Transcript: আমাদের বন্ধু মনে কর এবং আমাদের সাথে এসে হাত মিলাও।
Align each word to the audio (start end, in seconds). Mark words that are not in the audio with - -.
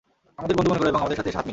আমাদের 0.39 0.55
বন্ধু 0.57 0.69
মনে 0.69 0.79
কর 0.81 0.87
এবং 0.91 1.01
আমাদের 1.03 1.17
সাথে 1.19 1.29
এসে 1.31 1.37
হাত 1.39 1.43
মিলাও। 1.45 1.49